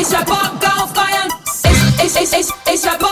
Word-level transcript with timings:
ich 0.00 0.16
hab 0.16 0.26
Bock 0.26 0.36
auf 0.64 0.90
Feiern. 0.94 1.28
Ich, 2.02 2.16
ich, 2.16 2.32
ich, 2.32 2.40
ich, 2.40 2.74
ich 2.74 3.09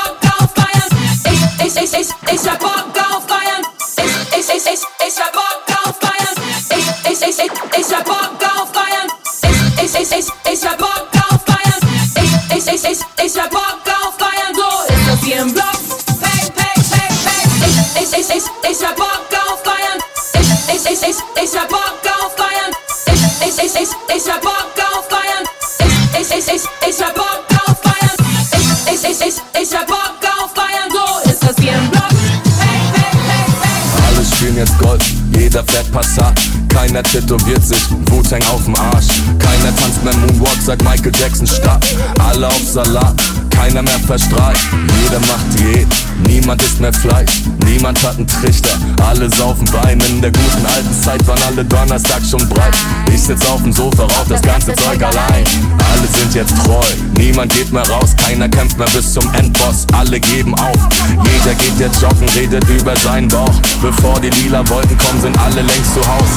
fährt 35.71 35.91
Passat. 35.93 36.39
Keiner 36.69 37.03
tätowiert 37.03 37.65
sich 37.65 37.83
Wu-Tang 38.07 38.43
auf 38.53 38.65
dem 38.65 38.75
Arsch. 38.77 39.09
Keiner 39.39 39.75
tanzt 39.77 40.03
mehr 40.05 40.17
Moonwalk, 40.17 40.61
sagt 40.65 40.83
Michael 40.83 41.13
Jackson 41.19 41.47
Start. 41.47 41.85
Alle 42.19 42.47
auf 42.47 42.63
Salat, 42.65 43.15
keiner 43.59 43.83
mehr 43.83 43.99
verstrahlt. 44.07 44.59
Jeder 45.03 45.21
macht 45.21 45.59
Diät, 45.59 45.89
niemand 46.29 46.63
isst 46.63 46.81
mehr 46.81 46.93
Fleisch. 46.93 47.43
Niemand 47.65 48.01
hat 48.03 48.17
einen 48.17 48.27
Trichter, 48.27 48.79
alle 49.05 49.29
saufen 49.31 49.71
Wein. 49.73 50.01
In 50.09 50.23
der 50.23 50.31
guten 50.31 50.67
alten 50.67 51.03
Zeit 51.03 51.27
waren 51.27 51.43
alle 51.49 51.65
Donnerstag 51.65 52.23
schon 52.29 52.49
breit. 52.49 52.75
Ich 53.13 53.23
sitz 53.23 53.45
auf 53.47 53.63
dem 53.63 53.73
Sofa, 53.73 54.05
rauch 54.05 54.29
das 54.29 54.43
ganze 54.43 54.75
Zeug 54.75 55.03
allein. 55.03 55.45
Alle 55.93 56.09
sind 56.17 56.35
jetzt 56.35 56.55
treu, 56.65 56.85
niemand 57.17 57.53
geht 57.53 57.73
mehr 57.73 57.89
raus. 57.89 58.15
Keiner 58.25 58.49
kämpft 58.49 58.79
mehr 58.79 58.89
bis 58.89 59.13
zum 59.13 59.29
Endboss, 59.35 59.87
alle 59.93 60.21
geben 60.21 60.55
auf. 60.55 60.79
Jeder 61.25 61.55
geht 61.57 61.79
jetzt 61.79 62.01
joggen, 62.01 62.29
redet 62.37 62.69
über 62.69 62.97
seinen 62.97 63.29
Bauch. 63.29 63.55
Bevor 63.83 64.21
die 64.21 64.31
lila 64.31 64.67
Wolken 64.69 64.97
kommen, 64.99 65.21
sind 65.21 65.39
alle 65.39 65.63
längst 65.63 65.95
zu 65.95 66.01
Haus. 66.07 66.31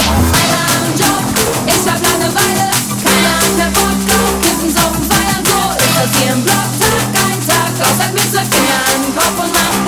Ich 1.67 1.91
hab 1.91 2.02
Langeweile. 2.02 2.72
Keiner 3.03 3.35
hat 3.38 3.58
mehr 3.58 3.67
auf 3.67 4.41
Kiffen, 4.41 4.73
Saufen, 4.73 5.03
Feiern. 5.09 5.44
So 5.45 5.83
ist 5.83 5.95
das 5.95 6.22
hier 6.22 6.33
im 6.33 6.44
Block. 6.44 6.70
Tag 7.82 8.00
ein 8.00 8.14
Tag, 8.14 9.38
raus 9.38 9.42
halt 9.42 9.56
mit 9.56 9.76
den 9.76 9.81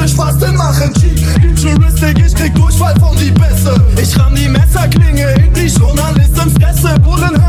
irgendwelche 0.00 0.06
deutsche 0.06 0.08
Spasten 0.08 0.56
machen. 0.56 0.92
Futuristic, 1.54 2.18
ich 2.26 2.34
krieg 2.34 2.54
Durchfall 2.54 2.98
von 3.00 3.16
die 3.16 3.30
Bässe. 3.30 3.74
Ich 4.00 4.18
ramm 4.18 4.34
die 4.34 4.48
Messerklinge 4.48 5.32
in 5.34 5.52
die 5.52 5.66
Journalistenfresse. 5.66 6.98
Bullen 7.00 7.39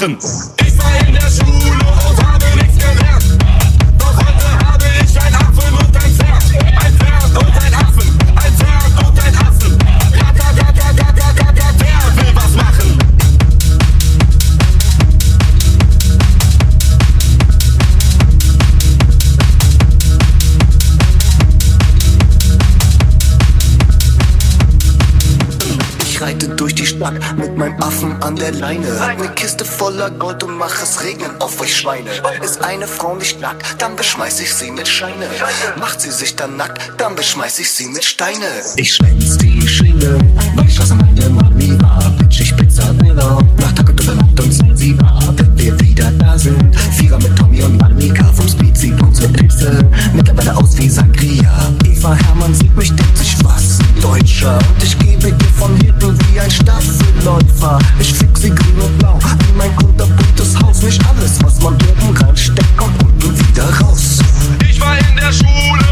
will 0.00 0.53
an 28.24 28.36
der 28.36 28.52
Leine. 28.52 28.86
Ne 29.18 29.28
Kiste 29.34 29.64
voller 29.64 30.10
Gold 30.10 30.42
und 30.42 30.56
mach 30.56 30.82
es 30.82 31.04
regnen 31.04 31.30
auf 31.40 31.60
euch 31.60 31.76
Schweine. 31.76 32.10
Ist 32.42 32.62
eine 32.64 32.86
Frau 32.86 33.14
nicht 33.14 33.40
nackt, 33.40 33.80
dann 33.80 33.96
beschmeiß 33.96 34.40
ich 34.40 34.52
sie 34.52 34.70
mit 34.70 34.88
Scheine. 34.88 35.26
Macht 35.78 36.00
sie 36.00 36.10
sich 36.10 36.34
dann 36.34 36.56
nackt, 36.56 36.80
dann 36.96 37.14
beschmeiß 37.14 37.58
ich 37.58 37.70
sie 37.70 37.86
mit 37.86 38.04
Steine. 38.04 38.46
Ich 38.76 38.94
schwänz 38.94 39.36
die 39.38 39.66
Schiene, 39.68 40.18
weil 40.56 40.66
ich 40.66 40.78
lasse 40.78 40.94
meine 40.94 41.28
Mami 41.28 41.78
war. 41.82 42.10
Bitch, 42.18 42.40
ich 42.40 42.56
Pizza 42.56 42.98
Villa. 43.00 43.38
Nach 43.58 43.72
Tag 43.72 43.90
und 43.90 44.00
übernachtet 44.00 44.40
und 44.40 44.52
sind 44.52 44.78
sie 44.78 44.98
wahr. 45.00 45.34
Wenn 45.36 45.58
wir 45.58 45.80
wieder 45.80 46.10
da 46.12 46.38
sind, 46.38 46.74
Vierer 46.96 47.18
mit 47.18 47.36
Tommy 47.36 47.62
und 47.62 47.82
Annika 47.82 48.24
vom 48.32 48.48
Speed, 48.48 48.76
sie 48.76 48.92
und 48.92 49.14
zur 49.14 49.28
Pizza. 49.28 49.70
Mittlerweile 50.14 50.56
aus 50.56 50.76
wie 50.78 50.88
Sangria. 50.88 51.74
Eva 51.84 52.14
Hermann 52.14 52.54
sieht 52.54 52.74
mich, 52.74 52.88
denkt 52.94 53.18
sich 53.18 53.36
was, 53.44 53.78
Deutscher. 54.00 54.58
Und 54.74 54.82
ich 54.82 54.98
ein 56.44 56.50
Staffelläufer. 56.50 57.78
Ich 57.98 58.12
fick 58.12 58.36
sie 58.36 58.50
grün 58.50 58.80
und 58.80 58.98
blau, 58.98 59.18
wie 59.18 59.52
mein 59.56 59.74
kunterbuntes 59.76 60.60
Haus. 60.60 60.82
Nicht 60.82 61.00
alles, 61.08 61.42
was 61.42 61.58
man 61.60 61.74
oben 61.74 62.16
reinsteckt, 62.18 62.76
kommt 62.76 63.02
unten 63.02 63.38
wieder 63.38 63.64
raus. 63.80 64.18
Ich 64.68 64.78
war 64.80 64.98
in 64.98 65.16
der 65.16 65.32
Schule 65.32 65.83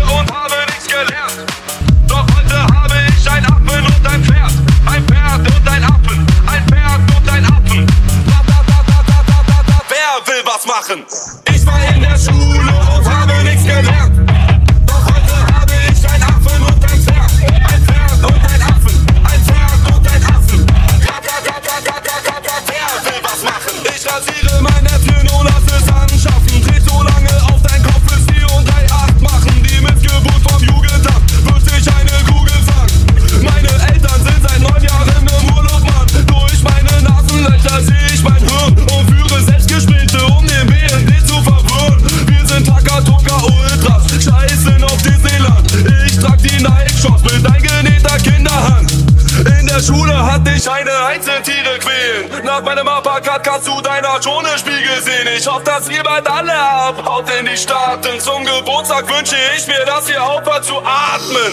Quatsch 54.23 54.27
ohne 54.27 54.59
Spiegel 54.59 55.03
sehen. 55.03 55.29
Ich 55.37 55.47
hoffe, 55.47 55.65
dass 55.65 55.89
ihr 55.89 56.03
bald 56.03 56.29
alle 56.29 56.55
abhaut 56.55 57.25
in 57.39 57.47
die 57.47 57.57
Stadt. 57.57 58.05
Denn 58.05 58.21
zum 58.21 58.45
Geburtstag 58.45 59.09
wünsche 59.09 59.37
ich 59.57 59.67
mir, 59.67 59.85
dass 59.85 60.09
ihr 60.09 60.23
aufhört 60.23 60.65
zu 60.65 60.79
atmen. 60.79 61.53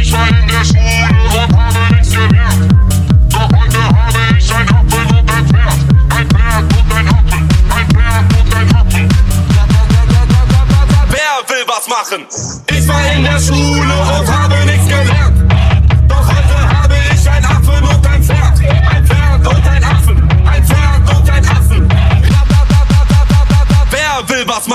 Ich 0.00 0.12
war 0.12 0.28
in 0.28 0.48
der 0.48 0.64
Schule 0.64 1.08
und 1.34 1.56
habe 1.56 1.94
nichts 1.94 2.10
gelernt. 2.10 2.74
Doch 3.28 3.48
heute 3.60 3.78
habe 3.78 4.38
ich 4.38 4.54
ein 4.54 4.68
Apfel 4.68 5.18
und 5.18 5.30
ein 5.30 5.46
Pferd. 5.46 5.78
Ein 6.16 6.28
Pferd 6.28 6.64
und 6.78 6.92
ein 6.92 7.08
Apfel. 7.08 7.38
Ein 7.74 7.88
Pferd 7.88 8.24
und 8.40 8.54
ein 8.54 8.76
Apfel. 8.76 9.08
Wer 11.08 11.56
will 11.56 11.64
was 11.66 11.88
machen? 11.88 12.26
Ich 12.70 12.88
war 12.88 13.12
in 13.12 13.24
der 13.24 13.40
Schule 13.40 13.94
und 14.18 14.28
habe 14.32 14.63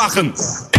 lachen. 0.09 0.78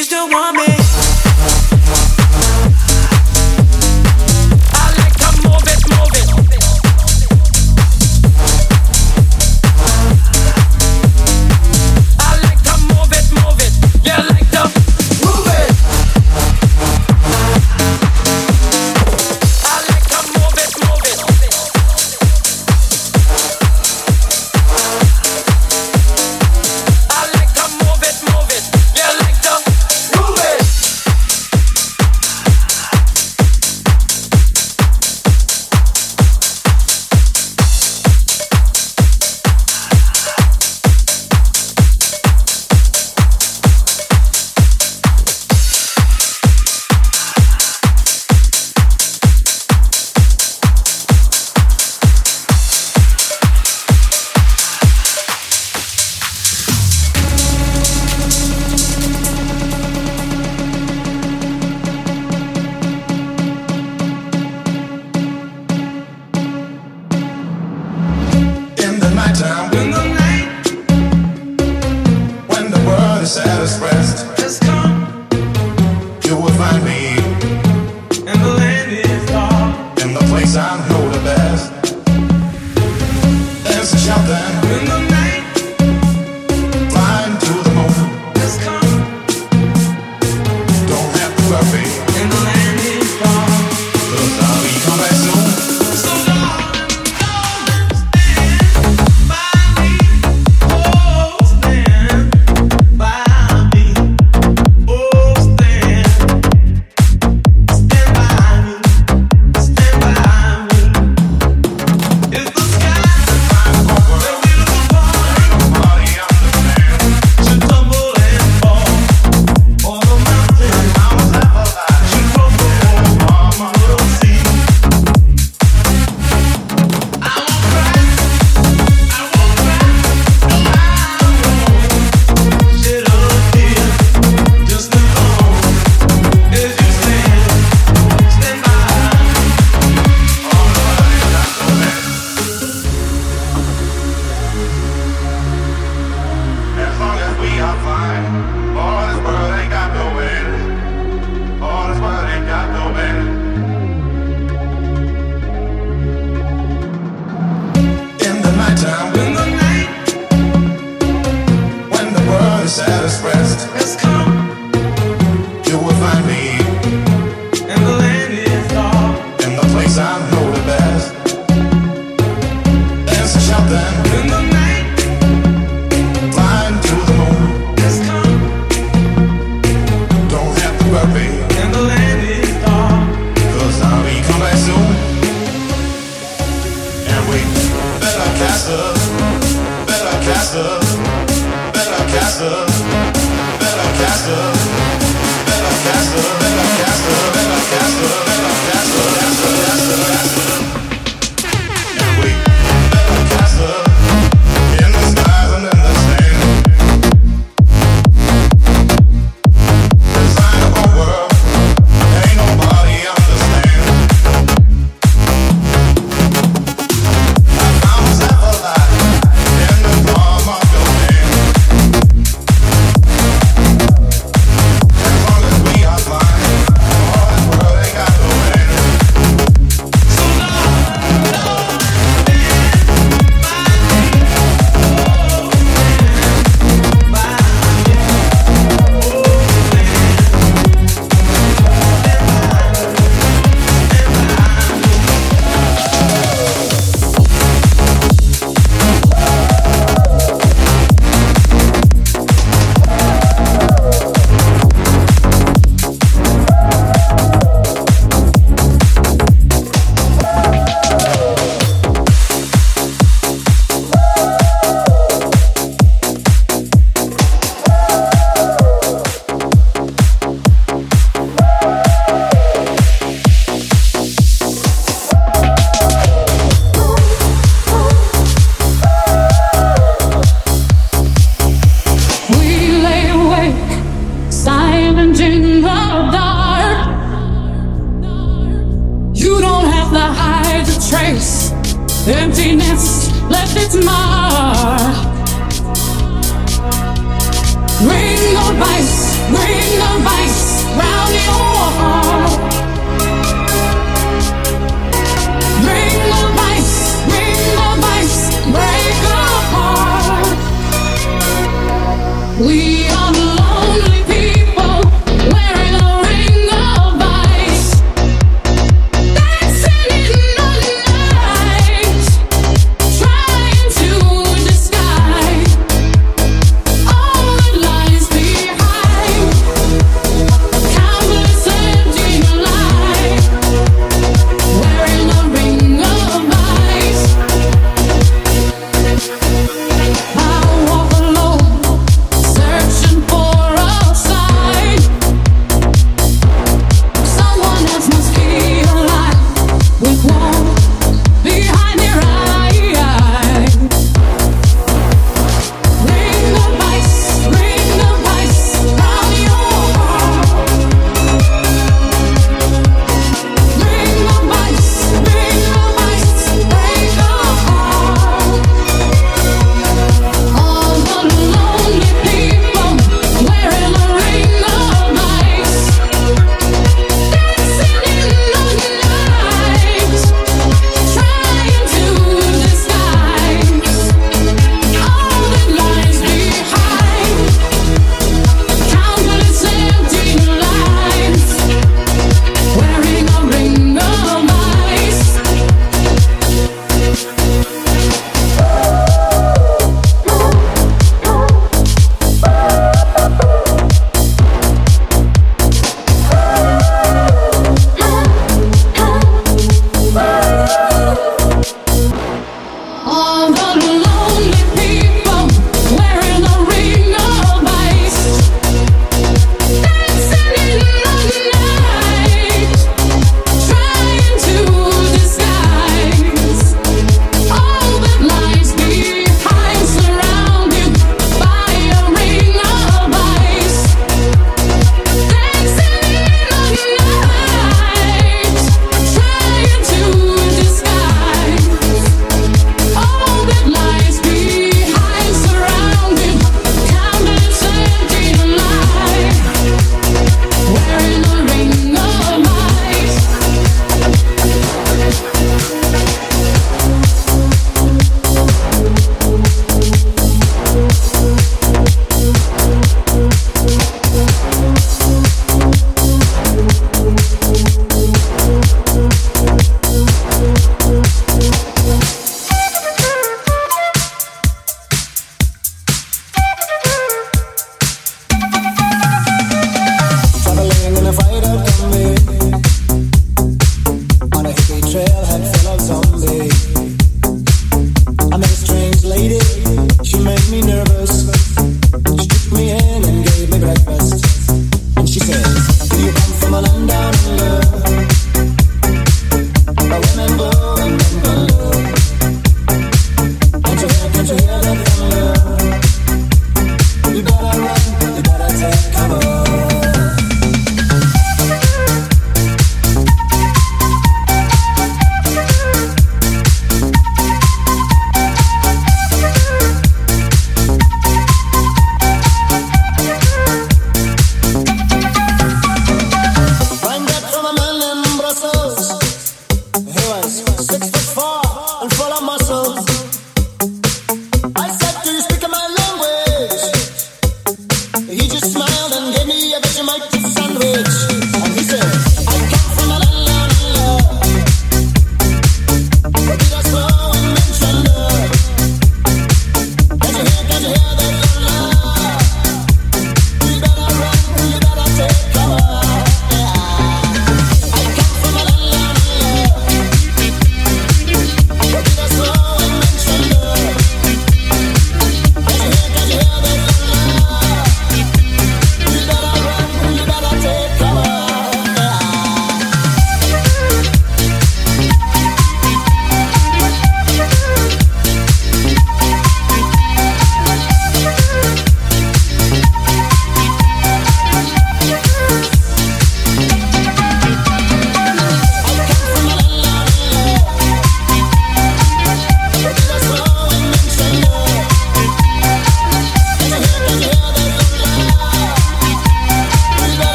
used 0.00 0.12
to 0.12 0.26
want 0.32 0.39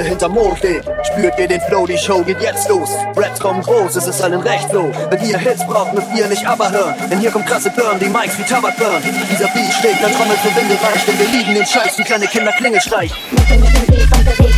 alle 0.00 0.08
hinterm 0.08 0.32
Mond 0.32 0.58
steht. 0.58 0.84
Spürt 1.04 1.38
ihr 1.38 1.48
den 1.48 1.60
Flow, 1.60 1.86
die 1.86 1.98
Show 1.98 2.22
geht 2.22 2.40
jetzt 2.40 2.68
los. 2.68 2.90
Raps 3.16 3.38
kommen 3.38 3.62
groß, 3.62 3.96
es 3.96 4.06
ist 4.06 4.22
allen 4.22 4.40
recht 4.40 4.70
so. 4.72 4.90
Wenn 5.10 5.22
ihr 5.28 5.38
Hits 5.38 5.66
braucht, 5.66 5.92
müsst 5.92 6.08
ihr 6.16 6.26
nicht 6.26 6.46
aber 6.46 6.70
hören. 6.70 6.94
Denn 7.10 7.18
hier 7.18 7.30
kommt 7.30 7.46
krasse 7.46 7.70
Burn, 7.70 7.98
die 7.98 8.08
Mics 8.08 8.38
wie 8.38 8.44
Tabak 8.44 8.76
burn. 8.78 9.02
Dieser 9.30 9.48
Beat 9.48 9.72
schlägt, 9.74 10.02
dann 10.02 10.12
trommelt 10.12 10.38
für 10.38 10.54
Winde 10.56 10.74
weich. 10.74 11.04
Denn 11.04 11.18
wir 11.18 11.28
lieben 11.28 11.54
den 11.54 11.66
Scheiß 11.66 11.98
wie 11.98 12.04
kleine 12.04 12.26
Kinder 12.26 12.52
Klingelstreich. 12.52 13.12
Mit 13.30 14.49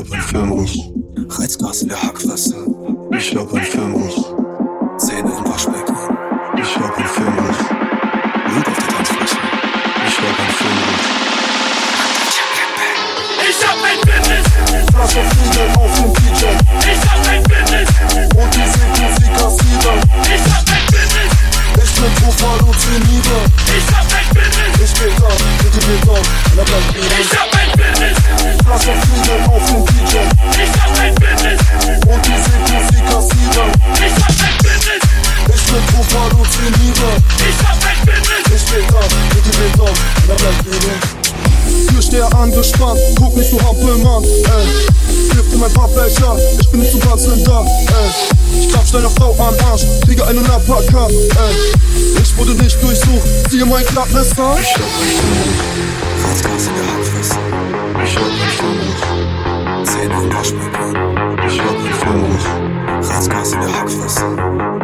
Ich 0.00 0.04
hab 0.04 0.12
ein 0.12 0.22
Firmenruß. 0.22 0.78
Reizgas 1.28 1.82
in 1.82 1.88
der 1.88 2.00
Hackfresse. 2.00 2.54
Ich 3.18 3.34
hab 3.34 3.52
ein 3.52 3.62
Firmenruß. 3.64 4.14
Zähne 4.98 5.32
im 5.36 5.44
Waschbecken. 5.44 5.96
Ich 6.56 6.76
hab 6.78 6.96
ein 6.96 7.04
Firmenruß. 7.04 7.56
Blut 8.46 8.68
auf 8.68 8.76
der 8.78 8.88
Tanzfläche. 8.94 9.36
Ich 10.06 10.18
hab 10.22 10.38
ein 10.38 10.52
Firmenruß. 10.54 11.04
Ich 13.48 13.58
hab 13.66 13.78
ein 13.82 13.98
Fitness, 14.06 14.46
Flasche 14.94 15.22
Fliegen 15.34 15.76
auf 15.76 15.92
dem 15.98 16.12
DJ. 16.14 16.46
ich 16.92 17.02
hab 17.10 17.26
ein 17.26 17.42
Fitness, 17.50 17.88
Und 18.38 18.54
die 18.54 18.60
Musik 19.02 19.32
kassieren. 19.34 19.98
ich 20.22 20.46
hab 20.46 20.62
ein 20.70 20.84
Fitness, 20.94 21.32
Ich 21.82 21.92
bin 21.98 22.12
tot 22.22 22.38
halluziniere. 22.46 23.38
ich 23.66 23.88
hab 23.90 24.06
ein 24.14 24.26
Fitness, 24.30 24.78
Ich 24.78 24.94
geh 24.94 25.10
da, 25.18 25.30
bitte 25.58 25.80
geh 25.86 25.98
da. 26.06 26.16
Ich 26.54 27.38
hab 27.38 27.50
ein 27.50 27.58
Fitness, 27.58 27.67
Flasche 28.38 28.92
Fliegen 29.02 29.40
auf 29.50 29.64
dem 29.66 29.84
DJ. 29.86 30.16
ich 30.62 30.72
hab 30.80 30.92
ein 31.00 31.14
Fitness, 31.18 31.60
Und 32.06 32.26
die 32.26 33.00
kassieren. 33.10 33.70
ich 33.94 34.16
hab 34.22 34.30
ein 34.30 34.54
Fitness, 34.62 35.02
Ich 35.54 35.64
bin 35.66 35.82
tot 35.90 36.10
halluziniere. 36.14 37.10
ich 37.48 37.58
hab 37.66 37.78
ein 37.82 37.98
Fitness, 38.06 38.44
Ich 38.54 38.64
geh 38.70 38.84
da, 38.86 39.00
bitte 39.34 39.50
geh 39.58 39.70
da. 39.76 39.82
Und 39.82 40.30
er 40.30 40.36
bleibt 40.36 40.64
liegen. 40.66 41.88
Türsteher 41.88 42.28
angespannt, 42.38 43.00
guck 43.18 43.36
nicht 43.36 43.50
so 43.50 43.58
Hampelmann, 43.60 44.22
ey. 44.24 44.66
Wirf 45.34 45.50
dir 45.50 45.58
mein 45.58 45.72
paar 45.72 45.88
Becher, 45.88 46.36
ich 46.60 46.68
bin 46.70 46.80
nicht 46.80 46.92
so 46.92 46.98
ganz 46.98 47.24
in 47.24 47.44
da. 47.44 47.64
Ich 48.60 48.68
klapp 48.68 48.90
deiner 48.92 49.10
Frau 49.10 49.34
am 49.38 49.54
Arsch, 49.70 49.82
kriege 50.04 50.24
einen 50.26 50.46
Uppercut, 50.46 51.10
ey. 51.10 51.56
Ich 52.22 52.36
wurde 52.36 52.52
nicht 52.62 52.80
durchsucht, 52.82 53.26
siehe 53.50 53.66
mein 53.66 53.84
Klappmesser. 53.86 54.56
In 56.28 56.34
der 56.34 56.84
Hackfresse. 56.92 57.38
Ich 58.04 58.16
hab 58.16 58.24
ein 58.26 58.50
Firmenruß. 58.58 59.00
Zähne 59.90 60.14
im 60.22 60.32
Waschbecken. 60.34 60.90
Ich 61.46 61.58
hab 61.58 61.76
ein 61.78 61.92
Firmenruß. 62.00 62.46
Reizgas 63.10 63.52
in 63.52 63.60
der 63.60 63.80
Hackfresse. 63.80 64.24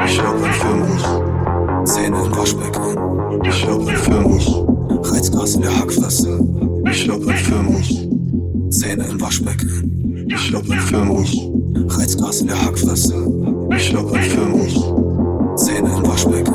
Ich 0.07 0.23
hab 0.23 0.43
ein 0.43 0.53
Firmenruß. 0.55 1.93
Zähne 1.93 2.17
im 2.25 2.37
Waschbecken. 2.37 3.43
Ich 3.45 3.67
hab 3.67 3.87
ein 3.87 3.97
Firmenruß. 3.97 5.13
Reizgas 5.13 5.55
in 5.57 5.63
der 5.63 5.77
Hackfresse. 5.79 6.41
Ich 6.91 7.09
hab 7.11 7.29
ein 7.29 7.37
Firmenruß. 7.37 7.89
Zähne 8.71 9.05
im 9.05 9.21
Waschbecken. 9.21 10.27
Ich 10.29 10.55
hab 10.55 10.71
ein 10.71 10.81
Firmenruß. 10.81 11.37
Reizgas 11.89 12.41
in 12.41 12.47
der 12.47 12.65
Hackfresse. 12.65 13.15
Ich 13.77 13.95
hab 13.95 14.13
ein 14.13 14.23
Firmenruß. 14.23 15.63
Zähne 15.63 15.91
im 15.95 16.07
Waschbecken. 16.07 16.54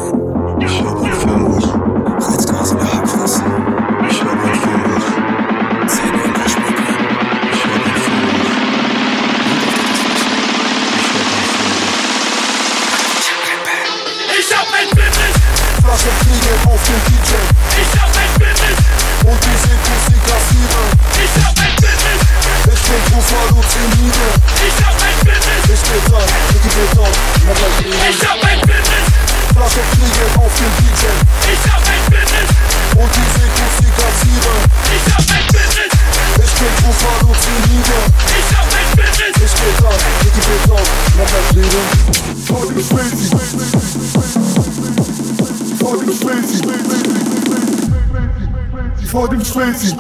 Spezi. 49.60 49.96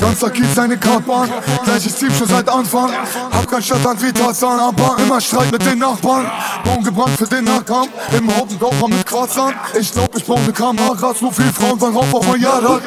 Ganzer 0.00 0.30
Kiez 0.30 0.54
seine 0.54 0.76
Kartbahn, 0.76 1.30
gleiches 1.64 1.94
Team 1.94 2.10
schon 2.12 2.26
seit 2.26 2.48
Anfang. 2.48 2.90
Hab 3.30 3.48
kein 3.48 3.62
Stadtland 3.62 4.02
wie 4.02 4.12
Tarzan, 4.12 4.58
aber 4.58 4.96
immer 4.98 5.20
Streit 5.20 5.52
mit 5.52 5.64
den 5.64 5.78
Nachbarn. 5.78 6.26
Baum 6.64 6.82
gebrannt 6.82 7.16
für 7.16 7.26
den 7.26 7.44
Nachkampf, 7.44 7.90
im 8.16 8.34
Hauptendorfer 8.34 8.88
mit 8.88 9.06
Quarzern. 9.06 9.54
Ich 9.78 9.92
glaub, 9.92 10.14
ich 10.16 10.24
brauch 10.24 10.40
ne 10.44 10.52
Kamera, 10.52 11.14
so 11.14 11.30
viel 11.30 11.52
Frauen 11.52 11.80
wollen 11.80 11.96
rauf 11.96 12.14
auf 12.14 12.26
mein 12.26 12.40
Jahrrad. 12.40 12.82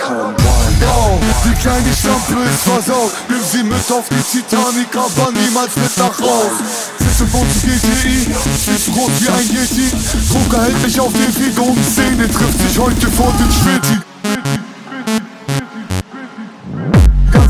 Wow, 0.81 1.19
die 1.23 1.95
Schlampe 2.01 2.43
ist 2.49 2.61
versaut. 2.61 3.11
Nimm 3.29 3.39
sie 3.49 3.63
mit 3.63 3.91
auf 3.91 4.09
die 4.09 4.37
Titanic, 4.37 4.93
aber 4.93 5.31
niemals 5.31 5.75
mit 5.77 5.97
nach 5.97 6.19
Haus. 6.19 6.51
Sitze 6.99 7.27
vor 7.27 7.45
dem 7.45 7.61
GTI, 7.61 8.27
ist 8.75 8.89
rot 8.89 9.11
wie 9.19 9.29
ein 9.29 9.47
Yeti. 9.47 9.89
Drucker 10.29 10.63
hält 10.63 10.81
mich 10.83 10.99
auf 10.99 11.13
den 11.13 11.31
Figur 11.31 11.75
Szene 11.91 12.29
trifft 12.29 12.59
sich 12.59 12.77
heute 12.77 13.09
vor 13.11 13.33
dem 13.39 13.51
Schwiti 13.51 14.14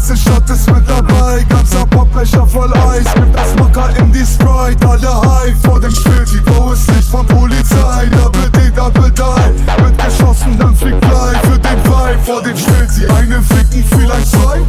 Ganze 0.07 0.21
Stadt 0.21 0.47
ist 0.51 0.71
mit 0.71 0.87
dabei, 0.87 1.43
ganzer 1.49 1.83
Pappbecher 1.87 2.45
voll 2.45 2.71
Eis 2.73 3.11
Gibt 3.15 3.35
das 3.35 3.55
Macker 3.55 3.89
in 3.97 4.11
die 4.11 4.23
Sprite, 4.23 4.87
alle 4.87 5.21
high 5.21 5.55
vor 5.63 5.79
dem 5.81 5.89
Späti 5.89 6.39
Wo 6.45 6.73
ist 6.73 6.87
Licht 6.91 7.09
von 7.09 7.25
Polizei, 7.25 8.05
Double 8.11 8.47
D, 8.51 8.69
Double 8.69 9.09
Die. 9.09 9.83
Wird 9.83 9.97
geschossen, 9.97 10.59
dann 10.59 10.75
fliegt 10.75 11.01
gleich 11.01 11.37
für 11.41 11.57
den 11.57 11.83
Vibe. 11.85 12.19
Vor 12.23 12.43
dem 12.43 12.55
Späti 12.55 13.07
Eine 13.07 13.41
ficken, 13.41 13.83
vielleicht 13.83 14.27
zwei, 14.27 14.61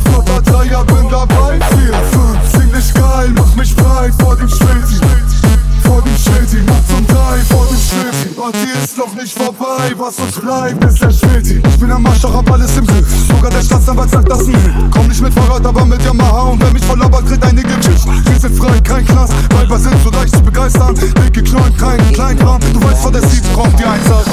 was 10.07 10.19
uns 10.21 10.39
bleibt 10.39 10.85
ist 10.85 11.03
der 11.03 11.11
Späti 11.11 11.61
Ich 11.67 11.79
bin 11.81 11.91
am 11.91 12.03
Marsch, 12.03 12.21
doch 12.23 12.35
hab 12.35 12.49
alles 12.53 12.77
im 12.77 12.87
Griff. 12.87 13.07
Sogar 13.27 13.51
der 13.51 13.63
Staatsanwalt 13.63 14.11
sagt 14.11 14.31
das 14.31 14.47
nie 14.47 14.55
Komm 14.91 15.09
nicht 15.09 15.21
mit 15.21 15.35
Fahrrad, 15.35 15.67
aber 15.67 15.85
mit 15.85 16.01
Yamaha 16.05 16.43
Und 16.43 16.63
wer 16.63 16.71
mich 16.73 16.85
voll 16.85 16.99
labert, 16.99 17.27
kriegt 17.27 17.45
einige 17.45 17.75
Kitsch 17.81 18.07
Wir 18.07 18.39
sind 18.39 18.57
frei, 18.57 18.81
kein 18.81 19.05
Knast. 19.05 19.33
Weiber 19.53 19.79
sind 19.79 19.97
so 20.05 20.11
leicht 20.11 20.35
zu 20.35 20.43
begeistern. 20.43 20.95
Dicke 20.95 21.43
Knollen, 21.43 21.77
kein 21.77 22.13
Kleinkram. 22.13 22.61
Du 22.73 22.83
weißt, 22.85 23.03
vor 23.03 23.11
der 23.11 23.23
Sieg 23.23 23.43
kommt 23.53 23.79
die 23.79 23.85
Einsatz. 23.85 24.27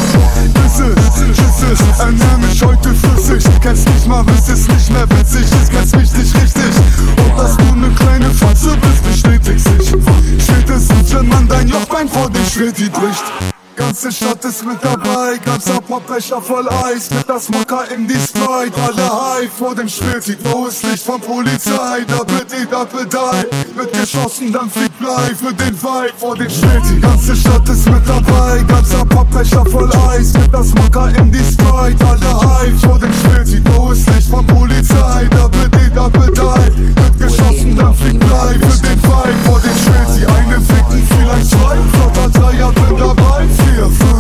Bisses, 0.53 1.37
Kisses, 1.37 1.99
ernähr 1.99 2.37
mich 2.37 2.63
heute 2.63 2.93
flüssig. 2.93 3.43
Kennst 3.61 3.89
mich 3.89 4.05
mal, 4.05 4.23
bist 4.23 4.49
es 4.49 4.67
nicht 4.67 4.91
mehr 4.91 5.09
witzig. 5.09 5.47
Kennst 5.71 5.95
mich 5.95 6.13
nicht 6.13 6.35
richtig. 6.35 6.73
Und 7.17 7.37
dass 7.37 7.57
du 7.57 7.75
ne 7.75 7.89
kleine 7.95 8.29
Fotze 8.29 8.77
bist, 8.77 9.03
bestätigt 9.03 9.59
sich 9.59 9.89
Spätestens, 10.37 11.13
wenn 11.15 11.27
man 11.29 11.47
dein 11.47 11.67
Jochbein 11.67 12.07
vor 12.07 12.29
dem 12.29 12.45
Schritti 12.45 12.89
bricht 12.89 13.52
Ganze 13.93 14.11
Stadt 14.11 14.43
ist 14.43 14.65
mit 14.65 14.83
dabei, 14.83 15.37
ganzer 15.45 15.79
Pappbecher 15.79 16.41
voll 16.41 16.67
Eis 16.67 17.11
Mit 17.11 17.29
das 17.29 17.47
Mocker 17.49 17.83
in 17.95 18.07
die 18.07 18.15
Sprite, 18.15 18.73
alle 18.81 19.03
high 19.03 19.51
vor 19.55 19.75
dem 19.75 19.87
Späti 19.87 20.33
Blaues 20.33 20.81
Licht 20.81 21.03
von 21.05 21.21
Polizei, 21.21 22.03
Double 22.07 22.43
D, 22.43 22.65
Double 22.65 23.05
Die. 23.05 23.77
Wird 23.77 23.93
geschossen, 23.93 24.51
dann 24.51 24.67
fliegt 24.71 24.97
Blei 24.97 25.35
für 25.35 25.53
den 25.53 25.79
Vibe 25.79 26.11
vor 26.17 26.35
dem 26.35 26.49
Späti 26.49 26.99
Ganze 27.01 27.35
Stadt 27.35 27.69
ist 27.69 27.87
mit 27.87 28.01
dabei, 28.09 28.63
ganzer 28.67 29.05
Pappbecher 29.05 29.63
voll 29.67 29.91
Eis 30.09 30.33
Mit 30.33 30.51
das 30.51 30.73
Mocker 30.73 31.09
in 31.15 31.31
die 31.31 31.37
Sprite, 31.37 32.03
alle 32.03 32.41
high 32.41 32.81
vor 32.81 32.97
dem 32.97 33.13
Späti 33.13 33.59
Blaues 33.59 34.07
Licht 34.07 34.27
von 34.27 34.47
Polizei, 34.47 35.25
Double 35.29 35.69
D, 35.69 35.77
Double 35.93 36.31
Die. 36.33 36.95
Wird 36.95 37.19
geschossen, 37.19 37.75
dann 37.75 37.93
fliegt 37.93 38.21
Blei 38.21 38.53
für 38.53 38.87
den 38.87 39.03
Vibe 39.03 39.37
vor 39.45 39.59
dem 39.59 39.77
Späti 39.77 40.25
Eine 40.25 40.59
ficken, 40.61 41.07
vielleicht 41.07 41.51
zwei, 41.51 41.77
flotter 41.93 42.29
Dreier, 42.39 42.71
bin 42.71 42.97
dabei 42.97 43.22
vier, 43.41 43.89
fünf, 43.89 44.12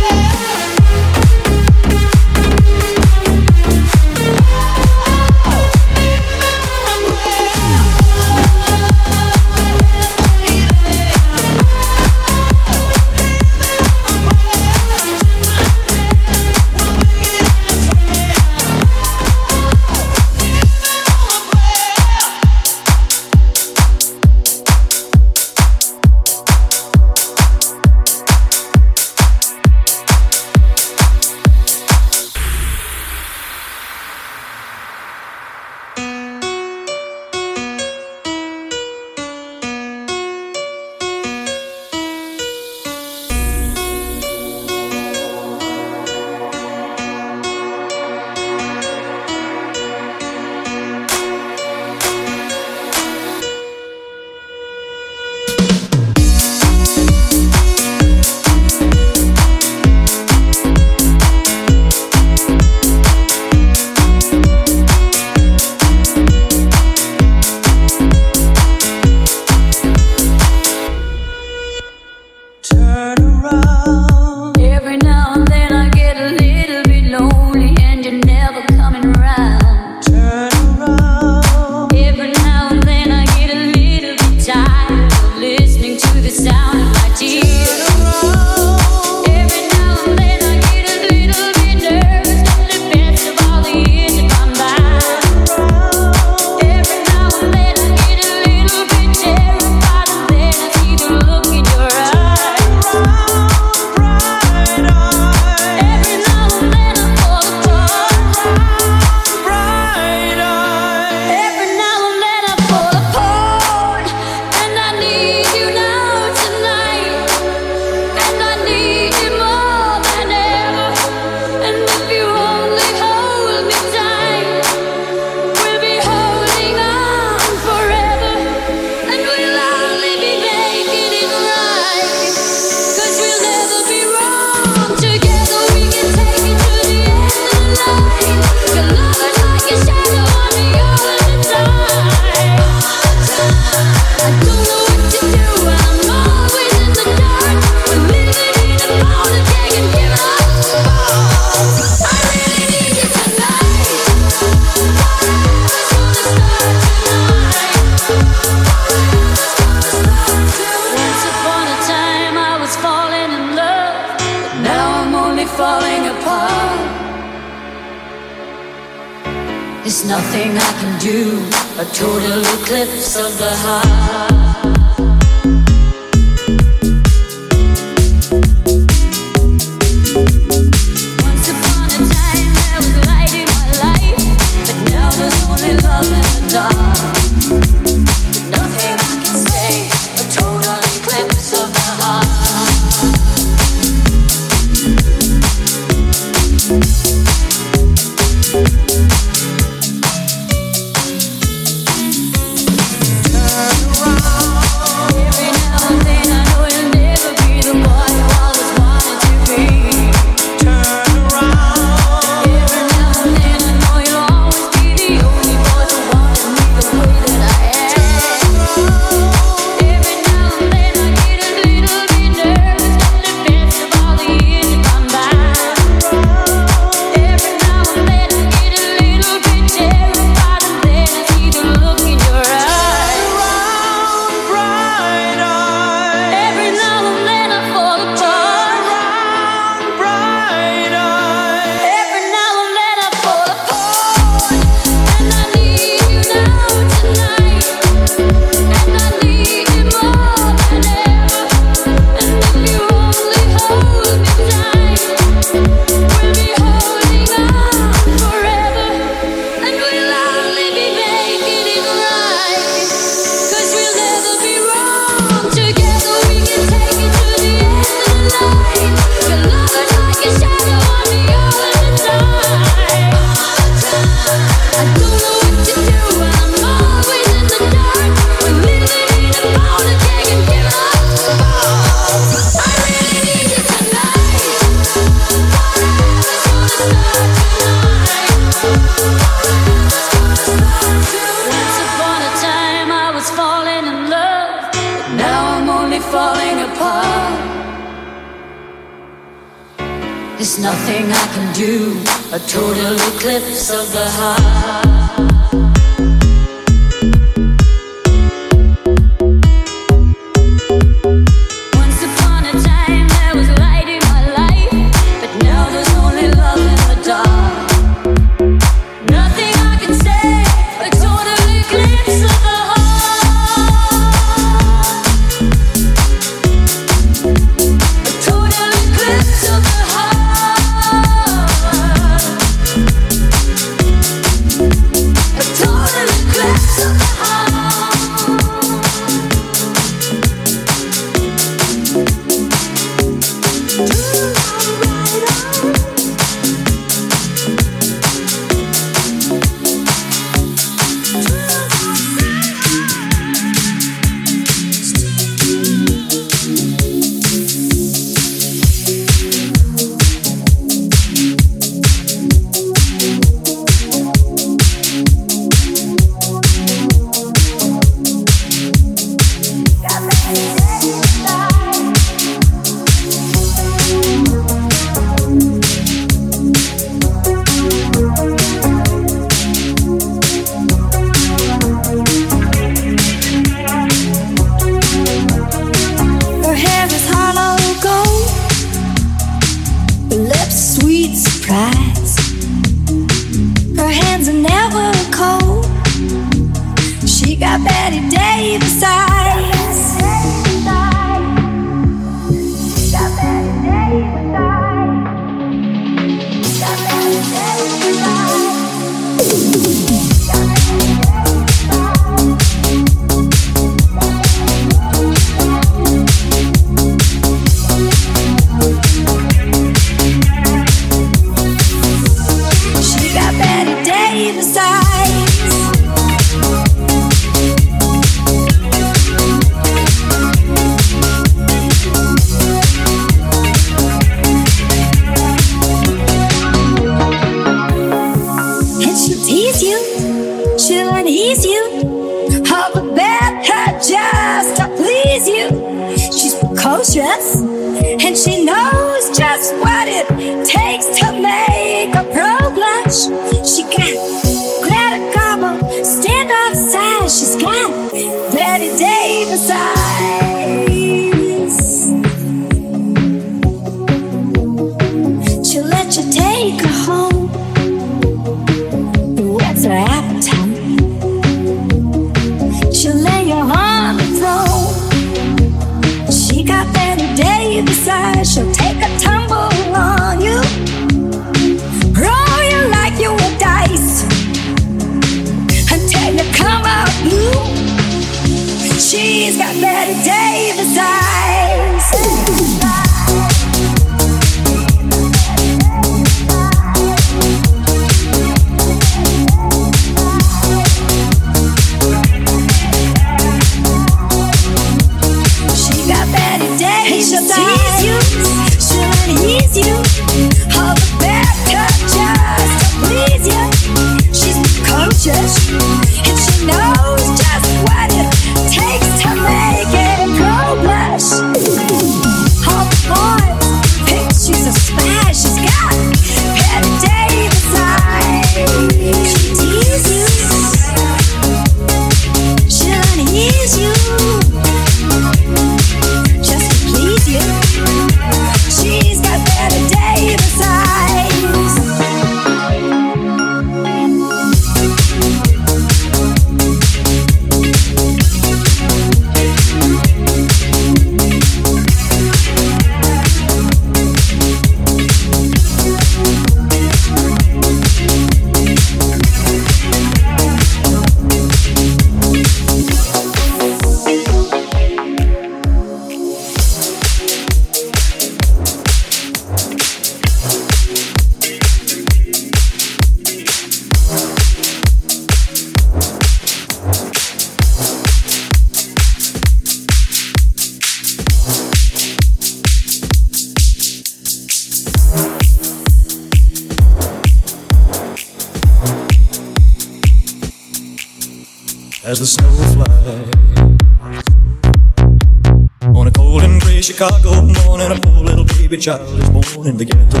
child 598.61 598.81
is 598.99 599.09
born 599.09 599.47
in 599.47 599.57
the 599.57 599.65
ghetto. 599.65 600.00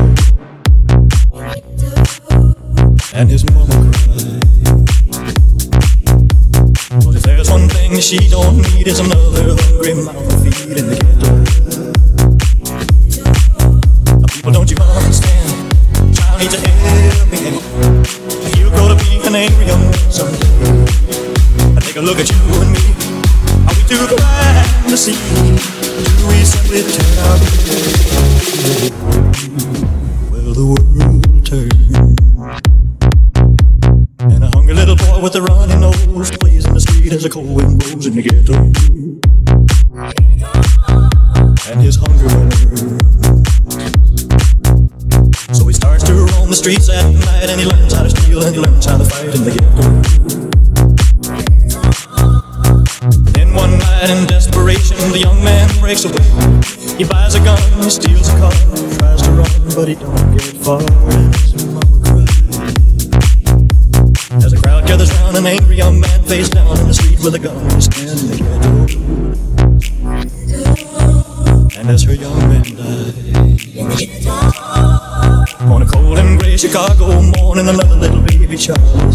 steals 57.91 58.29
a 58.29 58.37
car, 58.39 58.51
tries 58.99 59.21
to 59.21 59.31
run, 59.31 59.51
but 59.75 59.87
he 59.87 59.95
don't 59.95 60.31
get 60.31 60.55
far. 60.63 60.81
As 64.37 64.51
the 64.51 64.59
crowd 64.63 64.87
gathers 64.87 65.11
round, 65.15 65.35
an 65.35 65.45
angry 65.45 65.75
young 65.75 65.99
man 65.99 66.23
face 66.23 66.47
down 66.47 66.79
in 66.79 66.87
the 66.87 66.93
street 66.93 67.19
with 67.19 67.35
a 67.35 67.39
gun, 67.39 67.57
in 67.71 67.81
standing 67.81 68.47
at 68.47 68.61
And 71.77 71.89
as 71.89 72.03
her 72.03 72.13
young 72.13 72.39
man 72.47 72.63
dies, 72.63 73.67
on 75.59 75.81
a 75.81 75.85
cold 75.85 76.17
and 76.17 76.39
gray 76.39 76.55
Chicago 76.55 77.21
morning, 77.21 77.67
another 77.67 77.95
little 77.95 78.21
baby 78.21 78.55
child. 78.55 79.10